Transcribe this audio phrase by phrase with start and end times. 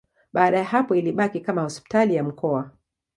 [0.33, 2.71] Baada ya hapo ilibaki kama hospitali ya mkoa.